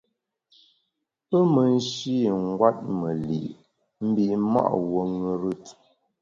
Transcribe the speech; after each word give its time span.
Pe 1.27 1.37
me 1.53 1.63
nshî 1.73 2.17
ngwet 2.47 2.77
me 2.99 3.11
li’ 3.27 3.41
mbi’ 4.07 4.25
ma’ 4.51 4.63
wuo 4.89 5.01
ṅùrùt. 5.19 5.63